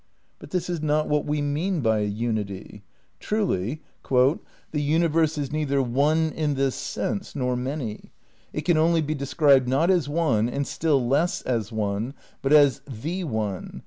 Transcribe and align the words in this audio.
But 0.39 0.49
this 0.49 0.67
is 0.67 0.81
not 0.81 1.07
what 1.07 1.25
we 1.25 1.43
mean 1.43 1.81
by 1.81 1.99
a 1.99 2.05
unity. 2.05 2.81
Truly, 3.19 3.83
"The 4.09 4.41
universe 4.81 5.37
is 5.37 5.51
neither 5.51 5.79
one 5.79 6.31
in 6.31 6.55
this 6.55 6.73
sense 6.73 7.35
nor 7.35 7.55
many... 7.55 8.11
it 8.51 8.61
can 8.61 8.77
only 8.77 9.01
be 9.01 9.13
described 9.13 9.67
not 9.67 9.91
as 9.91 10.09
one 10.09 10.49
and 10.49 10.65
still 10.65 11.07
less 11.07 11.43
as 11.43 11.71
one, 11.71 12.15
but 12.41 12.51
as 12.51 12.81
the 12.87 13.25
one 13.25 13.79